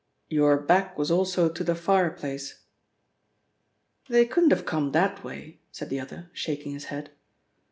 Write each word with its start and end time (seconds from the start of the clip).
"Your 0.29 0.57
back 0.57 0.97
was 0.97 1.11
also 1.11 1.47
to 1.47 1.63
the 1.63 1.75
fireplace?" 1.75 2.61
"They 4.09 4.25
couldn't 4.25 4.49
have 4.49 4.65
come 4.65 4.93
that 4.93 5.23
way," 5.23 5.59
said 5.71 5.91
the 5.91 5.99
other, 5.99 6.31
shaking 6.33 6.71
his 6.73 6.85
head. 6.85 7.11